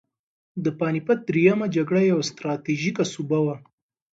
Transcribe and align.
د 0.63 0.65
پاني 0.79 1.01
پت 1.07 1.19
درېیمه 1.29 1.67
جګړه 1.75 2.01
یوه 2.11 2.23
ستراتیژیکه 2.31 3.03
سوبه 3.13 3.39
وه. 3.45 3.55